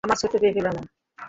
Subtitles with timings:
[0.03, 0.75] আমার ছোট্ট প্যাপিলন!